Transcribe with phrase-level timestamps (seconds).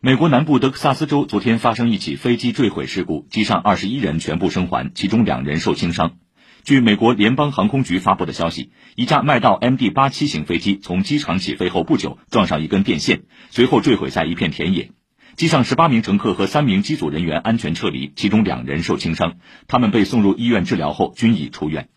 [0.00, 6.18] 美国南部德克萨斯州昨天发生一起飞机坠毁事故机上二十一人全部生还其中两人受轻伤。
[6.64, 14.90] 据美国联邦航空局发布的消息一架麦道 md 八七型飞机从机场起飞后不久撞上一根电线随后坠毁在一片田野。
[15.34, 19.36] 机上十八名乘客和三名机组人员安全撤离其中两人受轻伤
[19.66, 21.88] 他们被送入医院治疗后均已出院。